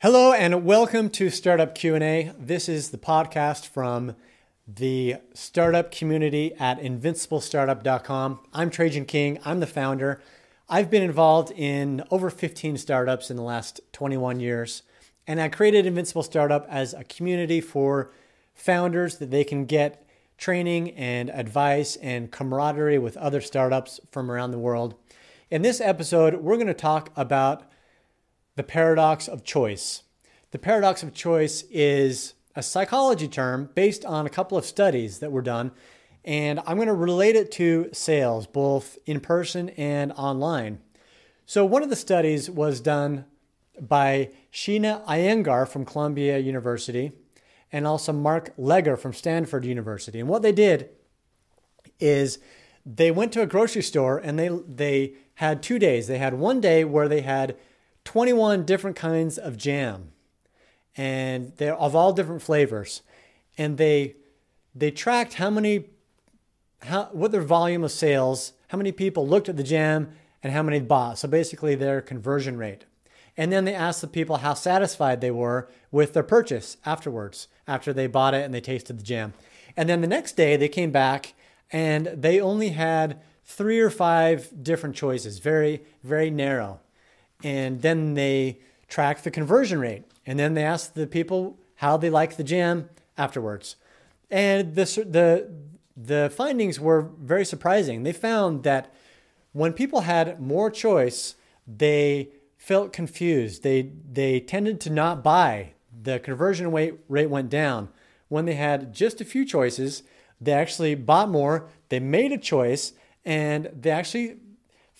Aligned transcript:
Hello 0.00 0.32
and 0.32 0.64
welcome 0.64 1.10
to 1.10 1.28
Startup 1.28 1.74
Q&A. 1.74 2.30
This 2.38 2.68
is 2.68 2.90
the 2.90 2.98
podcast 2.98 3.66
from 3.66 4.14
the 4.64 5.16
startup 5.34 5.90
community 5.90 6.54
at 6.54 6.80
invinciblestartup.com. 6.80 8.38
I'm 8.54 8.70
Trajan 8.70 9.06
King. 9.06 9.40
I'm 9.44 9.58
the 9.58 9.66
founder. 9.66 10.22
I've 10.68 10.88
been 10.88 11.02
involved 11.02 11.50
in 11.50 12.04
over 12.12 12.30
15 12.30 12.76
startups 12.76 13.28
in 13.28 13.36
the 13.36 13.42
last 13.42 13.80
21 13.90 14.38
years, 14.38 14.84
and 15.26 15.40
I 15.40 15.48
created 15.48 15.84
Invincible 15.84 16.22
Startup 16.22 16.64
as 16.70 16.94
a 16.94 17.02
community 17.02 17.60
for 17.60 18.12
founders 18.54 19.18
that 19.18 19.32
they 19.32 19.42
can 19.42 19.64
get 19.64 20.06
training 20.36 20.92
and 20.92 21.28
advice 21.28 21.96
and 21.96 22.30
camaraderie 22.30 23.00
with 23.00 23.16
other 23.16 23.40
startups 23.40 23.98
from 24.12 24.30
around 24.30 24.52
the 24.52 24.60
world. 24.60 24.94
In 25.50 25.62
this 25.62 25.80
episode, 25.80 26.36
we're 26.36 26.54
going 26.54 26.68
to 26.68 26.72
talk 26.72 27.10
about 27.16 27.64
the 28.58 28.64
paradox 28.64 29.28
of 29.28 29.44
choice. 29.44 30.02
The 30.50 30.58
paradox 30.58 31.04
of 31.04 31.14
choice 31.14 31.62
is 31.70 32.34
a 32.56 32.62
psychology 32.62 33.28
term 33.28 33.70
based 33.76 34.04
on 34.04 34.26
a 34.26 34.30
couple 34.30 34.58
of 34.58 34.64
studies 34.64 35.20
that 35.20 35.30
were 35.30 35.42
done, 35.42 35.70
and 36.24 36.58
I'm 36.66 36.74
going 36.74 36.88
to 36.88 36.94
relate 36.94 37.36
it 37.36 37.52
to 37.52 37.88
sales, 37.92 38.48
both 38.48 38.98
in 39.06 39.20
person 39.20 39.68
and 39.70 40.10
online. 40.14 40.80
So, 41.46 41.64
one 41.64 41.84
of 41.84 41.88
the 41.88 41.94
studies 41.94 42.50
was 42.50 42.80
done 42.80 43.26
by 43.80 44.30
Sheena 44.52 45.06
Iyengar 45.06 45.68
from 45.68 45.84
Columbia 45.84 46.38
University 46.38 47.12
and 47.70 47.86
also 47.86 48.12
Mark 48.12 48.56
Lepper 48.58 48.98
from 48.98 49.12
Stanford 49.12 49.64
University. 49.64 50.18
And 50.18 50.28
what 50.28 50.42
they 50.42 50.50
did 50.50 50.90
is 52.00 52.40
they 52.84 53.12
went 53.12 53.32
to 53.34 53.42
a 53.42 53.46
grocery 53.46 53.82
store 53.82 54.18
and 54.18 54.36
they 54.36 54.48
they 54.48 55.12
had 55.34 55.62
two 55.62 55.78
days. 55.78 56.08
They 56.08 56.18
had 56.18 56.34
one 56.34 56.60
day 56.60 56.84
where 56.84 57.06
they 57.06 57.20
had 57.20 57.56
21 58.08 58.64
different 58.64 58.96
kinds 58.96 59.36
of 59.36 59.58
jam, 59.58 60.12
and 60.96 61.52
they're 61.58 61.74
of 61.74 61.94
all 61.94 62.14
different 62.14 62.40
flavors, 62.40 63.02
and 63.58 63.76
they 63.76 64.16
they 64.74 64.90
tracked 64.90 65.34
how 65.34 65.50
many 65.50 65.84
how 66.84 67.10
what 67.12 67.32
their 67.32 67.42
volume 67.42 67.84
of 67.84 67.92
sales, 67.92 68.54
how 68.68 68.78
many 68.78 68.92
people 68.92 69.28
looked 69.28 69.50
at 69.50 69.58
the 69.58 69.62
jam, 69.62 70.10
and 70.42 70.54
how 70.54 70.62
many 70.62 70.80
bought. 70.80 71.18
So 71.18 71.28
basically, 71.28 71.74
their 71.74 72.00
conversion 72.00 72.56
rate. 72.56 72.86
And 73.36 73.52
then 73.52 73.66
they 73.66 73.74
asked 73.74 74.00
the 74.00 74.06
people 74.06 74.38
how 74.38 74.54
satisfied 74.54 75.20
they 75.20 75.30
were 75.30 75.68
with 75.90 76.14
their 76.14 76.22
purchase 76.22 76.78
afterwards, 76.86 77.46
after 77.66 77.92
they 77.92 78.06
bought 78.06 78.32
it 78.32 78.42
and 78.42 78.54
they 78.54 78.62
tasted 78.62 78.98
the 78.98 79.04
jam. 79.04 79.34
And 79.76 79.86
then 79.86 80.00
the 80.00 80.06
next 80.06 80.32
day 80.32 80.56
they 80.56 80.68
came 80.70 80.90
back 80.90 81.34
and 81.70 82.06
they 82.06 82.40
only 82.40 82.70
had 82.70 83.20
three 83.44 83.80
or 83.80 83.90
five 83.90 84.50
different 84.62 84.96
choices, 84.96 85.40
very, 85.40 85.82
very 86.02 86.30
narrow 86.30 86.80
and 87.42 87.82
then 87.82 88.14
they 88.14 88.58
track 88.88 89.22
the 89.22 89.30
conversion 89.30 89.80
rate. 89.80 90.04
And 90.26 90.38
then 90.38 90.54
they 90.54 90.64
ask 90.64 90.92
the 90.92 91.06
people 91.06 91.58
how 91.76 91.96
they 91.96 92.10
like 92.10 92.36
the 92.36 92.44
jam 92.44 92.88
afterwards. 93.16 93.76
And 94.30 94.74
the, 94.74 94.84
the, 94.84 95.50
the 95.96 96.32
findings 96.34 96.78
were 96.78 97.02
very 97.02 97.44
surprising. 97.44 98.02
They 98.02 98.12
found 98.12 98.62
that 98.64 98.92
when 99.52 99.72
people 99.72 100.02
had 100.02 100.40
more 100.40 100.70
choice 100.70 101.34
they 101.66 102.30
felt 102.56 102.94
confused. 102.94 103.62
They, 103.62 103.90
they 104.10 104.40
tended 104.40 104.80
to 104.82 104.90
not 104.90 105.22
buy. 105.22 105.72
The 106.02 106.18
conversion 106.18 106.72
rate, 106.72 106.94
rate 107.08 107.28
went 107.28 107.50
down. 107.50 107.90
When 108.28 108.46
they 108.46 108.54
had 108.54 108.94
just 108.94 109.20
a 109.20 109.24
few 109.24 109.44
choices 109.44 110.02
they 110.40 110.52
actually 110.52 110.94
bought 110.94 111.28
more 111.28 111.68
they 111.88 112.00
made 112.00 112.32
a 112.32 112.38
choice 112.38 112.92
and 113.24 113.70
they 113.78 113.90
actually 113.90 114.36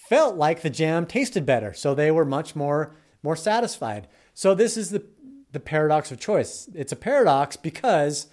felt 0.09 0.37
like 0.37 0.63
the 0.63 0.71
jam 0.71 1.07
tasted 1.07 1.45
better. 1.45 1.73
So 1.75 1.95
they 1.95 2.11
were 2.11 2.25
much 2.25 2.57
more 2.57 2.95
more 3.23 3.37
satisfied. 3.37 4.09
So 4.35 4.55
this 4.55 4.77
is 4.77 4.91
the 4.91 5.05
the 5.53 5.61
paradox 5.61 6.11
of 6.11 6.21
choice. 6.21 6.69
It's 6.75 6.93
a 6.93 6.97
paradox 6.97 7.57
because 7.57 8.27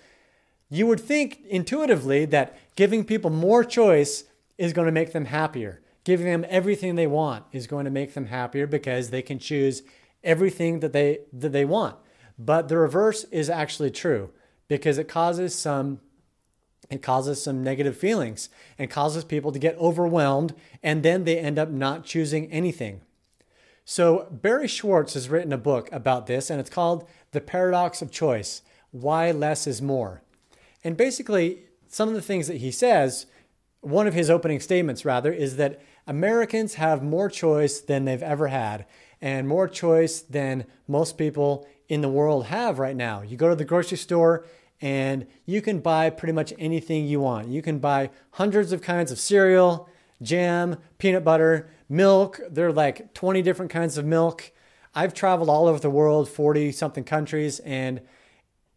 you 0.70 0.88
would 0.88 1.00
think 1.00 1.40
intuitively 1.48 2.26
that 2.26 2.58
giving 2.76 3.06
people 3.06 3.30
more 3.30 3.64
choice 3.64 4.26
is 4.58 4.74
going 4.74 4.86
to 4.86 4.92
make 4.92 5.14
them 5.14 5.26
happier. 5.26 5.82
Giving 6.04 6.28
them 6.28 6.46
everything 6.50 6.96
they 6.96 7.08
want 7.08 7.46
is 7.52 7.68
going 7.68 7.86
to 7.86 7.92
make 7.92 8.14
them 8.14 8.28
happier 8.28 8.68
because 8.68 9.10
they 9.10 9.22
can 9.22 9.40
choose 9.40 9.82
everything 10.24 10.80
that 10.82 10.94
they 10.94 11.20
that 11.34 11.52
they 11.52 11.66
want. 11.66 11.96
But 12.38 12.68
the 12.68 12.78
reverse 12.78 13.24
is 13.26 13.50
actually 13.50 13.92
true 13.92 14.32
because 14.68 14.98
it 14.98 15.08
causes 15.08 15.56
some 15.56 16.00
it 16.90 17.02
causes 17.02 17.42
some 17.42 17.64
negative 17.64 17.98
feelings 17.98 18.50
and 18.78 18.90
causes 18.90 19.24
people 19.24 19.52
to 19.52 19.60
get 19.60 19.78
overwhelmed 19.78 20.54
and 20.84 21.04
then 21.04 21.24
they 21.24 21.40
end 21.40 21.58
up 21.58 21.70
not 21.70 22.06
choosing 22.06 22.52
anything. 22.52 23.02
So, 23.88 24.28
Barry 24.32 24.68
Schwartz 24.68 25.14
has 25.14 25.30
written 25.30 25.54
a 25.54 25.58
book 25.58 25.90
about 25.92 26.26
this 26.26 26.50
and 26.50 26.60
it's 26.60 26.70
called 26.70 27.08
The 27.32 27.42
Paradox 27.42 28.02
of 28.02 28.12
Choice 28.12 28.62
Why 28.92 29.32
Less 29.32 29.68
is 29.68 29.82
More. 29.82 30.22
And 30.84 30.98
basically, 30.98 31.60
some 31.88 32.10
of 32.10 32.16
the 32.16 32.22
things 32.22 32.48
that 32.48 32.58
he 32.58 32.72
says, 32.72 33.28
one 33.82 34.08
of 34.08 34.14
his 34.14 34.30
opening 34.30 34.60
statements 34.60 35.06
rather, 35.06 35.32
is 35.32 35.58
that 35.58 35.82
Americans 36.08 36.76
have 36.76 37.04
more 37.04 37.30
choice 37.30 37.80
than 37.80 38.06
they've 38.06 38.22
ever 38.22 38.48
had 38.48 38.86
and 39.22 39.48
more 39.48 39.68
choice 39.68 40.22
than 40.22 40.66
most 40.88 41.18
people 41.18 41.68
in 41.88 42.02
the 42.02 42.10
world 42.10 42.46
have 42.48 42.80
right 42.80 42.96
now. 42.96 43.22
You 43.22 43.38
go 43.38 43.50
to 43.50 43.56
the 43.56 43.66
grocery 43.66 43.98
store 43.98 44.46
and 44.86 45.26
you 45.48 45.64
can 45.64 45.80
buy 45.80 46.12
pretty 46.12 46.32
much 46.32 46.54
anything 46.60 47.08
you 47.08 47.20
want. 47.20 47.48
You 47.48 47.64
can 47.64 47.80
buy 47.80 48.12
hundreds 48.34 48.72
of 48.72 48.84
kinds 48.84 49.12
of 49.12 49.18
cereal, 49.18 49.90
jam, 50.22 50.78
peanut 51.00 51.24
butter, 51.24 51.72
milk. 51.90 52.40
There 52.52 52.68
are 52.68 52.72
like 52.72 53.12
20 53.16 53.42
different 53.42 53.72
kinds 53.72 53.98
of 53.98 54.06
milk. 54.06 54.52
I've 54.94 55.16
traveled 55.16 55.50
all 55.50 55.68
over 55.68 55.80
the 55.80 55.90
world, 55.90 56.30
40 56.30 56.72
something 56.72 57.04
countries, 57.04 57.60
and 57.62 58.00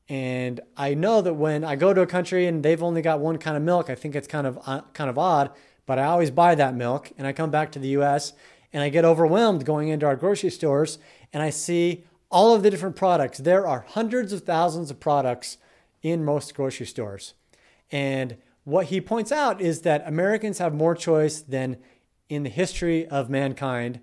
and 0.08 0.62
I 0.78 0.94
know 0.94 1.20
that 1.20 1.34
when 1.34 1.62
I 1.62 1.76
go 1.76 1.92
to 1.92 2.00
a 2.00 2.06
country 2.06 2.46
and 2.46 2.62
they've 2.62 2.82
only 2.82 3.02
got 3.02 3.20
one 3.20 3.36
kind 3.36 3.58
of 3.58 3.62
milk, 3.62 3.90
I 3.90 3.94
think 3.94 4.16
it's 4.16 4.26
kind 4.26 4.46
of 4.46 4.58
uh, 4.64 4.80
kind 4.94 5.10
of 5.10 5.18
odd, 5.18 5.50
but 5.84 5.98
I 5.98 6.04
always 6.04 6.30
buy 6.30 6.54
that 6.54 6.74
milk 6.74 7.12
and 7.18 7.26
I 7.26 7.34
come 7.34 7.50
back 7.50 7.70
to 7.72 7.78
the 7.78 7.88
US 7.88 8.32
and 8.72 8.82
I 8.82 8.88
get 8.88 9.04
overwhelmed 9.04 9.66
going 9.66 9.88
into 9.88 10.06
our 10.06 10.16
grocery 10.16 10.48
stores 10.48 10.98
and 11.34 11.42
I 11.42 11.50
see 11.50 12.06
all 12.30 12.54
of 12.54 12.62
the 12.62 12.70
different 12.70 12.96
products. 12.96 13.36
There 13.36 13.66
are 13.66 13.84
hundreds 13.88 14.32
of 14.32 14.44
thousands 14.44 14.90
of 14.90 14.98
products 14.98 15.58
in 16.02 16.24
most 16.24 16.54
grocery 16.54 16.86
stores. 16.86 17.34
And 17.90 18.36
what 18.64 18.86
he 18.86 19.00
points 19.00 19.32
out 19.32 19.60
is 19.60 19.82
that 19.82 20.06
Americans 20.06 20.58
have 20.58 20.74
more 20.74 20.94
choice 20.94 21.40
than 21.40 21.78
in 22.28 22.42
the 22.42 22.50
history 22.50 23.06
of 23.06 23.30
mankind 23.30 24.00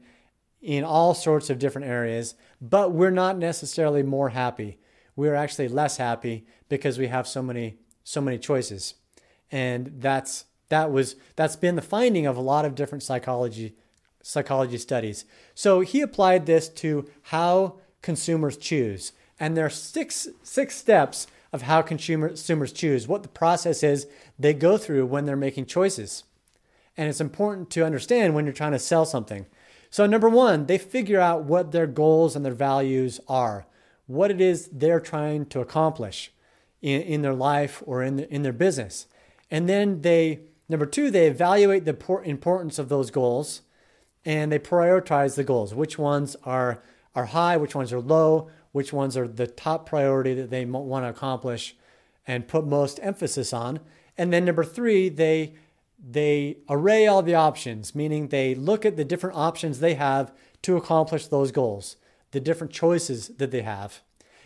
in 0.61 0.83
all 0.83 1.13
sorts 1.13 1.51
of 1.51 1.59
different 1.59 1.87
areas, 1.87 2.33
but 2.59 2.91
we're 2.91 3.11
not 3.11 3.37
necessarily 3.37 4.01
more 4.01 4.29
happy. 4.29 4.79
We're 5.15 5.35
actually 5.35 5.67
less 5.67 5.97
happy 5.97 6.47
because 6.67 6.97
we 6.97 7.07
have 7.07 7.27
so 7.27 7.43
many 7.43 7.77
so 8.03 8.21
many 8.21 8.37
choices. 8.37 8.95
And 9.51 9.93
that's 9.99 10.45
that 10.69 10.91
was 10.91 11.15
that's 11.35 11.55
been 11.55 11.75
the 11.75 11.81
finding 11.81 12.25
of 12.25 12.37
a 12.37 12.41
lot 12.41 12.65
of 12.65 12.75
different 12.75 13.03
psychology 13.03 13.75
psychology 14.23 14.79
studies. 14.79 15.25
So 15.53 15.81
he 15.81 16.01
applied 16.01 16.47
this 16.47 16.67
to 16.69 17.07
how 17.23 17.79
consumers 18.01 18.57
choose. 18.57 19.11
And 19.39 19.55
there 19.55 19.65
are 19.65 19.69
six 19.69 20.27
six 20.41 20.75
steps 20.75 21.27
of 21.55 21.61
how 21.61 21.81
consumers 21.81 22.73
choose, 22.73 23.07
what 23.07 23.23
the 23.23 23.29
process 23.29 23.81
is 23.81 24.07
they 24.37 24.53
go 24.53 24.77
through 24.77 25.05
when 25.05 25.25
they're 25.25 25.37
making 25.37 25.65
choices. 25.65 26.25
And 26.97 27.07
it's 27.07 27.21
important 27.21 27.69
to 27.71 27.85
understand 27.85 28.35
when 28.35 28.43
you're 28.43 28.53
trying 28.53 28.73
to 28.73 28.79
sell 28.79 29.05
something. 29.05 29.45
So, 29.89 30.05
number 30.05 30.27
one, 30.27 30.65
they 30.65 30.77
figure 30.77 31.21
out 31.21 31.45
what 31.45 31.71
their 31.71 31.87
goals 31.87 32.35
and 32.35 32.43
their 32.43 32.53
values 32.53 33.21
are, 33.29 33.65
what 34.05 34.31
it 34.31 34.41
is 34.41 34.67
they're 34.69 34.99
trying 34.99 35.45
to 35.47 35.61
accomplish 35.61 36.33
in, 36.81 37.01
in 37.03 37.21
their 37.21 37.33
life 37.33 37.81
or 37.85 38.03
in, 38.03 38.17
the, 38.17 38.29
in 38.29 38.43
their 38.43 38.51
business. 38.51 39.07
And 39.49 39.69
then 39.69 40.01
they, 40.01 40.41
number 40.67 40.85
two, 40.85 41.09
they 41.09 41.27
evaluate 41.27 41.85
the 41.85 42.21
importance 42.25 42.77
of 42.77 42.89
those 42.89 43.11
goals 43.11 43.61
and 44.25 44.51
they 44.51 44.59
prioritize 44.59 45.35
the 45.35 45.45
goals. 45.45 45.73
Which 45.73 45.97
ones 45.97 46.35
are, 46.43 46.81
are 47.15 47.27
high, 47.27 47.55
which 47.55 47.75
ones 47.75 47.93
are 47.93 48.01
low, 48.01 48.49
which 48.75 48.91
ones 48.91 49.15
are 49.15 49.25
the 49.25 49.47
top 49.47 49.85
priority 49.85 50.33
that 50.33 50.49
they 50.49 50.65
want 50.65 51.05
to 51.05 51.09
accomplish 51.09 51.77
and 52.27 52.45
put 52.45 52.67
most 52.67 52.99
emphasis 53.01 53.53
on. 53.53 53.79
And 54.17 54.33
then 54.33 54.43
number 54.43 54.65
three, 54.65 55.07
they 55.07 55.53
they 55.97 56.57
array 56.69 57.07
all 57.07 57.23
the 57.23 57.35
options, 57.35 57.95
meaning 57.95 58.27
they 58.27 58.53
look 58.53 58.85
at 58.85 58.97
the 58.97 59.05
different 59.05 59.37
options 59.37 59.79
they 59.79 59.93
have 59.93 60.33
to 60.63 60.75
accomplish 60.75 61.27
those 61.27 61.53
goals, 61.53 61.95
the 62.31 62.41
different 62.41 62.73
choices 62.73 63.29
that 63.37 63.51
they 63.51 63.61
have. 63.61 64.01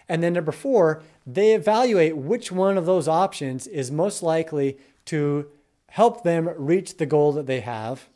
And 0.07 0.21
then 0.21 0.33
number 0.33 0.51
four, 0.51 1.01
they 1.25 1.55
evaluate 1.55 2.15
which 2.15 2.51
one 2.51 2.77
of 2.77 2.85
those 2.85 3.07
options 3.07 3.65
is 3.65 3.89
most 3.89 4.21
likely 4.21 4.77
to 5.05 5.47
help 5.87 6.21
them 6.21 6.53
reach 6.55 6.97
the 6.97 7.07
goal 7.07 7.31
that 7.31 7.47
they 7.47 7.61
have. 7.61 8.07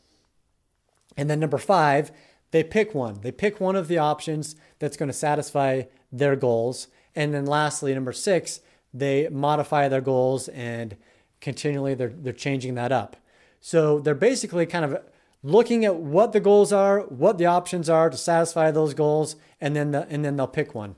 And 1.16 1.28
then 1.28 1.40
number 1.40 1.58
five, 1.58 2.12
they 2.54 2.62
pick 2.62 2.94
one. 2.94 3.18
They 3.20 3.32
pick 3.32 3.60
one 3.60 3.74
of 3.74 3.88
the 3.88 3.98
options 3.98 4.54
that's 4.78 4.96
going 4.96 5.08
to 5.08 5.12
satisfy 5.12 5.82
their 6.12 6.36
goals. 6.36 6.86
And 7.16 7.34
then 7.34 7.46
lastly, 7.46 7.92
number 7.92 8.12
six, 8.12 8.60
they 8.92 9.28
modify 9.28 9.88
their 9.88 10.00
goals 10.00 10.46
and 10.46 10.96
continually 11.40 11.94
they're, 11.94 12.14
they're 12.16 12.32
changing 12.32 12.76
that 12.76 12.92
up. 12.92 13.16
So 13.60 13.98
they're 13.98 14.14
basically 14.14 14.66
kind 14.66 14.84
of 14.84 15.02
looking 15.42 15.84
at 15.84 15.96
what 15.96 16.30
the 16.30 16.38
goals 16.38 16.72
are, 16.72 17.00
what 17.00 17.38
the 17.38 17.46
options 17.46 17.90
are 17.90 18.08
to 18.08 18.16
satisfy 18.16 18.70
those 18.70 18.94
goals, 18.94 19.34
and 19.60 19.74
then 19.74 19.90
the, 19.90 20.06
and 20.08 20.24
then 20.24 20.36
they'll 20.36 20.46
pick 20.46 20.76
one. 20.76 20.94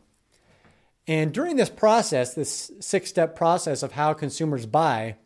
And 1.08 1.32
during 1.32 1.56
this 1.56 1.70
process, 1.70 2.34
this 2.34 2.70
six 2.80 3.08
step 3.08 3.34
process 3.34 3.82
of 3.82 3.92
how 3.92 4.12
consumers 4.12 4.66
buy, 4.66 5.16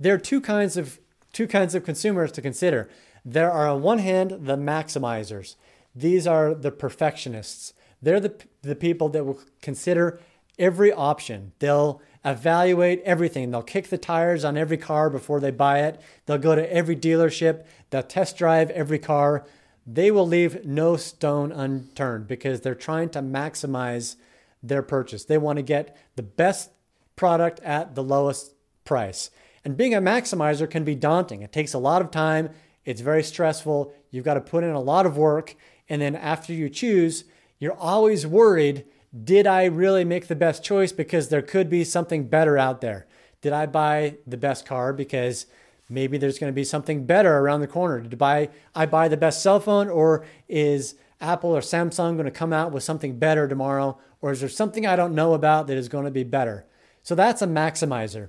there 0.00 0.14
are 0.14 0.18
two 0.18 0.40
kinds 0.40 0.76
of 0.76 0.98
two 1.32 1.46
kinds 1.46 1.76
of 1.76 1.84
consumers 1.84 2.32
to 2.32 2.42
consider. 2.42 2.90
There 3.24 3.52
are 3.52 3.68
on 3.68 3.82
one 3.82 3.98
hand 3.98 4.30
the 4.40 4.56
maximizers. 4.56 5.54
These 5.94 6.26
are 6.26 6.54
the 6.54 6.70
perfectionists. 6.70 7.72
They're 8.00 8.20
the, 8.20 8.34
the 8.62 8.76
people 8.76 9.08
that 9.10 9.24
will 9.24 9.40
consider 9.60 10.20
every 10.58 10.92
option. 10.92 11.52
They'll 11.58 12.00
evaluate 12.24 13.02
everything. 13.04 13.50
They'll 13.50 13.62
kick 13.62 13.88
the 13.88 13.98
tires 13.98 14.44
on 14.44 14.56
every 14.56 14.76
car 14.76 15.10
before 15.10 15.40
they 15.40 15.50
buy 15.50 15.80
it. 15.80 16.00
They'll 16.26 16.38
go 16.38 16.54
to 16.54 16.72
every 16.72 16.96
dealership. 16.96 17.64
They'll 17.90 18.02
test 18.02 18.36
drive 18.36 18.70
every 18.70 18.98
car. 18.98 19.46
They 19.86 20.10
will 20.10 20.26
leave 20.26 20.64
no 20.64 20.96
stone 20.96 21.52
unturned 21.52 22.26
because 22.26 22.60
they're 22.60 22.74
trying 22.74 23.08
to 23.10 23.20
maximize 23.20 24.16
their 24.62 24.82
purchase. 24.82 25.24
They 25.24 25.38
want 25.38 25.56
to 25.56 25.62
get 25.62 25.96
the 26.16 26.22
best 26.22 26.70
product 27.16 27.60
at 27.60 27.94
the 27.94 28.02
lowest 28.02 28.54
price. 28.84 29.30
And 29.64 29.76
being 29.76 29.94
a 29.94 30.00
maximizer 30.00 30.68
can 30.68 30.84
be 30.84 30.94
daunting. 30.94 31.42
It 31.42 31.52
takes 31.52 31.74
a 31.74 31.78
lot 31.78 32.02
of 32.02 32.10
time, 32.10 32.50
it's 32.84 33.00
very 33.00 33.22
stressful. 33.22 33.92
You've 34.10 34.24
got 34.24 34.34
to 34.34 34.40
put 34.40 34.64
in 34.64 34.70
a 34.70 34.80
lot 34.80 35.04
of 35.04 35.18
work. 35.18 35.56
And 35.88 36.02
then 36.02 36.14
after 36.14 36.52
you 36.52 36.68
choose, 36.68 37.24
you're 37.58 37.76
always 37.76 38.26
worried 38.26 38.84
did 39.24 39.46
I 39.46 39.64
really 39.64 40.04
make 40.04 40.28
the 40.28 40.36
best 40.36 40.62
choice 40.62 40.92
because 40.92 41.28
there 41.28 41.42
could 41.42 41.70
be 41.70 41.84
something 41.84 42.28
better 42.28 42.58
out 42.58 42.80
there? 42.80 43.06
Did 43.40 43.52
I 43.52 43.66
buy 43.66 44.16
the 44.26 44.36
best 44.36 44.66
car 44.66 44.92
because 44.92 45.46
maybe 45.88 46.18
there's 46.18 46.38
going 46.38 46.52
to 46.52 46.54
be 46.54 46.64
something 46.64 47.06
better 47.06 47.38
around 47.38 47.60
the 47.60 47.66
corner? 47.66 48.00
Did 48.00 48.14
I 48.14 48.16
buy, 48.16 48.50
I 48.74 48.86
buy 48.86 49.08
the 49.08 49.16
best 49.16 49.42
cell 49.42 49.60
phone 49.60 49.88
or 49.88 50.26
is 50.46 50.94
Apple 51.20 51.56
or 51.56 51.60
Samsung 51.60 52.14
going 52.14 52.26
to 52.26 52.30
come 52.30 52.52
out 52.52 52.72
with 52.72 52.82
something 52.82 53.18
better 53.18 53.48
tomorrow? 53.48 53.98
Or 54.20 54.32
is 54.32 54.40
there 54.40 54.48
something 54.48 54.86
I 54.86 54.96
don't 54.96 55.14
know 55.14 55.32
about 55.32 55.68
that 55.68 55.76
is 55.76 55.88
going 55.88 56.04
to 56.04 56.10
be 56.10 56.24
better? 56.24 56.66
So 57.02 57.14
that's 57.14 57.40
a 57.40 57.46
maximizer. 57.46 58.28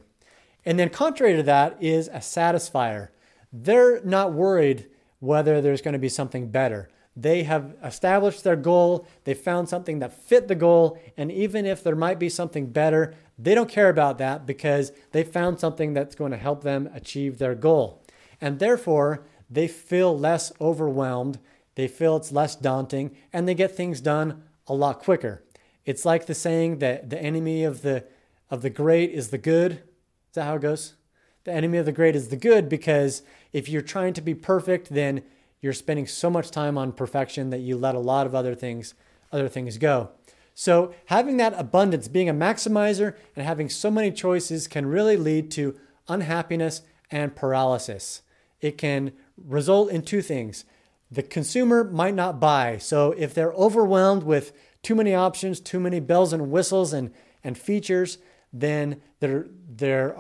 And 0.66 0.78
then, 0.78 0.90
contrary 0.90 1.36
to 1.36 1.44
that, 1.44 1.82
is 1.82 2.08
a 2.10 2.20
satisfier. 2.20 3.10
They're 3.52 4.02
not 4.04 4.34
worried 4.34 4.88
whether 5.20 5.62
there's 5.62 5.82
going 5.82 5.94
to 5.94 6.00
be 6.00 6.10
something 6.10 6.50
better. 6.50 6.90
They 7.20 7.44
have 7.44 7.76
established 7.84 8.46
their 8.46 8.56
goal, 8.56 9.06
they 9.26 9.34
found 9.34 9.68
something 9.68 10.00
that 10.00 10.14
fit 10.14 10.48
the 10.48 10.56
goal, 10.56 10.98
and 11.18 11.30
even 11.30 11.66
if 11.66 11.84
there 11.84 11.96
might 11.96 12.18
be 12.18 12.30
something 12.30 12.68
better, 12.68 13.14
they 13.38 13.54
don't 13.54 13.70
care 13.70 13.90
about 13.90 14.20
that 14.20 14.46
because 14.46 14.94
they 15.12 15.24
found 15.24 15.60
something 15.60 15.94
that's 15.94 16.16
going 16.16 16.32
to 16.32 16.38
help 16.38 16.64
them 16.64 16.90
achieve 16.94 17.38
their 17.38 17.56
goal. 17.56 18.02
And 18.40 18.60
therefore, 18.60 19.26
they 19.50 19.68
feel 19.68 20.18
less 20.18 20.54
overwhelmed, 20.62 21.40
they 21.76 21.90
feel 21.90 22.16
it's 22.16 22.32
less 22.32 22.56
daunting, 22.56 23.18
and 23.34 23.48
they 23.48 23.54
get 23.54 23.76
things 23.76 24.00
done 24.00 24.44
a 24.68 24.74
lot 24.74 25.00
quicker. 25.00 25.44
It's 25.86 26.06
like 26.06 26.26
the 26.26 26.36
saying 26.36 26.80
that 26.80 27.10
the 27.10 27.22
enemy 27.22 27.66
of 27.66 27.82
the 27.82 28.06
of 28.50 28.62
the 28.62 28.70
great 28.70 29.12
is 29.12 29.28
the 29.28 29.38
good. 29.38 29.74
Is 29.74 30.36
that 30.36 30.46
how 30.46 30.56
it 30.56 30.62
goes? 30.62 30.96
The 31.44 31.52
enemy 31.52 31.78
of 31.80 31.86
the 31.86 31.92
great 31.92 32.16
is 32.16 32.30
the 32.30 32.38
good 32.38 32.70
because 32.70 33.24
if 33.52 33.68
you're 33.68 33.82
trying 33.82 34.14
to 34.14 34.22
be 34.22 34.34
perfect, 34.34 34.90
then 34.90 35.22
you're 35.62 35.74
spending 35.74 36.08
so 36.08 36.30
much 36.30 36.52
time 36.52 36.78
on 36.78 36.92
perfection 36.92 37.50
that 37.50 37.60
you 37.60 37.78
let 37.78 37.96
a 37.96 38.00
lot 38.00 38.26
of 38.26 38.36
other 38.36 38.56
things 38.56 38.94
other 39.32 39.48
things 39.48 39.78
go. 39.78 40.10
So, 40.56 40.94
having 41.06 41.38
that 41.38 41.54
abundance, 41.56 42.08
being 42.08 42.28
a 42.28 42.34
maximizer 42.34 43.16
and 43.36 43.46
having 43.46 43.70
so 43.70 43.90
many 43.90 44.12
choices 44.12 44.68
can 44.68 44.88
really 44.88 45.16
lead 45.16 45.52
to 45.52 45.80
unhappiness 46.10 46.82
and 47.10 47.36
paralysis. 47.36 48.24
It 48.60 48.78
can 48.78 49.14
result 49.38 49.90
in 49.90 50.02
two 50.02 50.22
things. 50.22 50.66
The 51.10 51.24
consumer 51.24 51.86
might 51.86 52.14
not 52.14 52.42
buy. 52.42 52.78
So, 52.78 53.14
if 53.14 53.34
they're 53.34 53.54
overwhelmed 53.54 54.24
with 54.24 54.52
too 54.84 54.96
many 54.96 55.14
options, 55.14 55.62
too 55.62 55.80
many 55.80 56.02
bells 56.02 56.34
and 56.34 56.52
whistles 56.52 56.92
and, 56.92 57.12
and 57.42 57.58
features, 57.58 58.18
then 58.52 59.02
they're, 59.22 59.48
they're, 59.70 60.16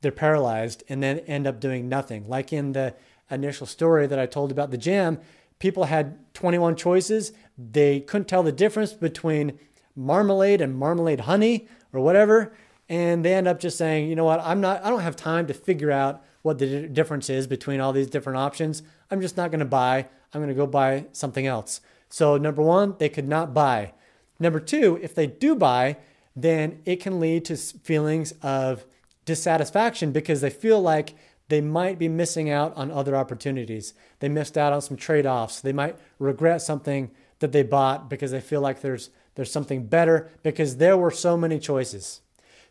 they're 0.00 0.12
paralyzed 0.12 0.84
and 0.88 1.02
then 1.02 1.18
end 1.20 1.46
up 1.46 1.60
doing 1.60 1.86
nothing. 1.88 2.26
Like 2.26 2.52
in 2.52 2.72
the 2.72 2.94
initial 3.30 3.66
story 3.66 4.06
that 4.06 4.18
I 4.18 4.26
told 4.26 4.50
about 4.50 4.70
the 4.70 4.78
jam, 4.78 5.18
people 5.58 5.84
had 5.84 6.18
21 6.34 6.76
choices. 6.76 7.32
They 7.56 8.00
couldn't 8.00 8.28
tell 8.28 8.42
the 8.42 8.52
difference 8.52 8.92
between 8.92 9.58
marmalade 9.94 10.60
and 10.60 10.76
marmalade 10.76 11.20
honey 11.20 11.68
or 11.92 12.00
whatever. 12.00 12.52
And 12.88 13.24
they 13.24 13.34
end 13.34 13.46
up 13.46 13.60
just 13.60 13.78
saying, 13.78 14.08
you 14.08 14.16
know 14.16 14.24
what, 14.24 14.40
I'm 14.40 14.60
not, 14.60 14.84
I 14.84 14.90
don't 14.90 15.00
have 15.00 15.16
time 15.16 15.46
to 15.46 15.54
figure 15.54 15.90
out 15.90 16.24
what 16.42 16.58
the 16.58 16.88
difference 16.88 17.30
is 17.30 17.46
between 17.46 17.80
all 17.80 17.92
these 17.92 18.08
different 18.08 18.38
options. 18.38 18.82
I'm 19.10 19.20
just 19.20 19.36
not 19.36 19.50
going 19.50 19.60
to 19.60 19.66
buy. 19.66 20.08
I'm 20.32 20.40
going 20.40 20.48
to 20.48 20.54
go 20.54 20.66
buy 20.66 21.06
something 21.12 21.46
else. 21.46 21.80
So, 22.08 22.36
number 22.36 22.62
one, 22.62 22.96
they 22.98 23.08
could 23.08 23.28
not 23.28 23.54
buy. 23.54 23.92
Number 24.38 24.58
two, 24.58 24.98
if 25.02 25.14
they 25.14 25.26
do 25.26 25.54
buy, 25.54 25.98
then 26.34 26.80
it 26.84 26.96
can 26.96 27.20
lead 27.20 27.44
to 27.46 27.56
feelings 27.56 28.32
of 28.42 28.84
dissatisfaction 29.24 30.12
because 30.12 30.40
they 30.40 30.50
feel 30.50 30.80
like 30.80 31.14
they 31.50 31.60
might 31.60 31.98
be 31.98 32.08
missing 32.08 32.48
out 32.48 32.74
on 32.76 32.90
other 32.90 33.14
opportunities. 33.14 33.92
They 34.20 34.28
missed 34.28 34.56
out 34.56 34.72
on 34.72 34.80
some 34.80 34.96
trade 34.96 35.26
offs. 35.26 35.60
They 35.60 35.72
might 35.72 35.96
regret 36.18 36.62
something 36.62 37.10
that 37.40 37.52
they 37.52 37.62
bought 37.62 38.08
because 38.08 38.30
they 38.30 38.40
feel 38.40 38.60
like 38.60 38.80
there's, 38.80 39.10
there's 39.34 39.52
something 39.52 39.86
better 39.86 40.30
because 40.42 40.76
there 40.76 40.96
were 40.96 41.10
so 41.10 41.36
many 41.36 41.58
choices. 41.58 42.20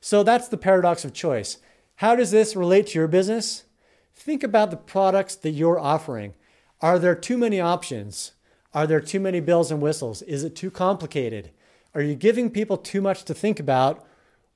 So 0.01 0.23
that's 0.23 0.47
the 0.47 0.57
paradox 0.57 1.05
of 1.05 1.13
choice. 1.13 1.57
How 1.95 2.15
does 2.15 2.31
this 2.31 2.55
relate 2.55 2.87
to 2.87 2.99
your 2.99 3.07
business? 3.07 3.65
Think 4.15 4.43
about 4.43 4.71
the 4.71 4.77
products 4.77 5.35
that 5.35 5.51
you're 5.51 5.79
offering. 5.79 6.33
Are 6.81 6.97
there 6.97 7.15
too 7.15 7.37
many 7.37 7.59
options? 7.59 8.31
Are 8.73 8.87
there 8.87 9.01
too 9.01 9.19
many 9.19 9.39
bells 9.41 9.71
and 9.71 9.81
whistles? 9.81 10.21
Is 10.21 10.43
it 10.43 10.55
too 10.55 10.71
complicated? 10.71 11.51
Are 11.93 12.01
you 12.01 12.15
giving 12.15 12.49
people 12.49 12.77
too 12.77 13.01
much 13.01 13.23
to 13.25 13.33
think 13.33 13.59
about? 13.59 14.05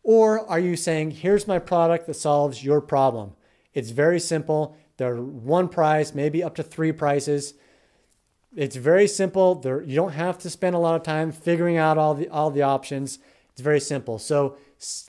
Or 0.03 0.47
are 0.49 0.59
you 0.59 0.75
saying, 0.75 1.11
here's 1.11 1.47
my 1.47 1.59
product 1.59 2.07
that 2.07 2.13
solves 2.13 2.63
your 2.63 2.79
problem? 2.79 3.33
It's 3.73 3.89
very 3.89 4.19
simple. 4.19 4.75
They're 4.97 5.15
one 5.15 5.69
price, 5.69 6.13
maybe 6.13 6.43
up 6.43 6.55
to 6.55 6.63
three 6.63 6.91
prices. 6.91 7.55
It's 8.55 8.75
very 8.75 9.07
simple. 9.07 9.55
There, 9.55 9.81
you 9.81 9.95
don't 9.95 10.13
have 10.13 10.37
to 10.39 10.49
spend 10.49 10.75
a 10.75 10.79
lot 10.79 10.95
of 10.95 11.03
time 11.03 11.31
figuring 11.31 11.77
out 11.77 11.97
all 11.97 12.13
the 12.13 12.29
all 12.29 12.51
the 12.51 12.61
options. 12.61 13.19
It's 13.51 13.61
very 13.61 13.79
simple. 13.79 14.19
So 14.19 14.57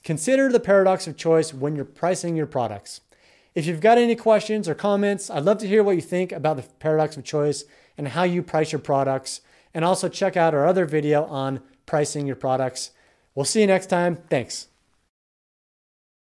consider 0.02 0.50
the 0.50 0.60
paradox 0.60 1.06
of 1.06 1.16
choice 1.16 1.52
when 1.52 1.76
you're 1.76 1.84
pricing 1.84 2.36
your 2.36 2.46
products. 2.46 3.00
If 3.54 3.66
you've 3.66 3.80
got 3.80 3.98
any 3.98 4.16
questions 4.16 4.68
or 4.68 4.74
comments, 4.74 5.30
I'd 5.30 5.44
love 5.44 5.58
to 5.58 5.68
hear 5.68 5.82
what 5.82 5.96
you 5.96 6.02
think 6.02 6.32
about 6.32 6.56
the 6.56 6.64
paradox 6.80 7.16
of 7.16 7.24
choice 7.24 7.64
and 7.96 8.08
how 8.08 8.24
you 8.24 8.42
price 8.42 8.72
your 8.72 8.80
products. 8.80 9.40
And 9.72 9.84
also 9.84 10.08
check 10.08 10.36
out 10.36 10.54
our 10.54 10.66
other 10.66 10.86
video 10.86 11.24
on 11.24 11.60
pricing 11.84 12.26
your 12.26 12.36
products. 12.36 12.90
We'll 13.34 13.44
see 13.44 13.60
you 13.60 13.66
next 13.66 13.86
time. 13.86 14.16
Thanks. 14.30 14.68